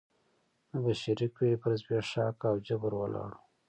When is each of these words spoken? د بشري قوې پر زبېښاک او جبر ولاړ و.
د 0.69 0.71
بشري 0.85 1.27
قوې 1.35 1.53
پر 1.61 1.71
زبېښاک 1.81 2.37
او 2.49 2.55
جبر 2.67 2.91
ولاړ 2.97 3.31
و. 3.33 3.37